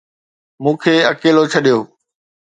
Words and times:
مون 0.63 0.75
کي 0.83 0.95
اڪيلو 1.11 1.43
ڇڏيو 1.51 1.77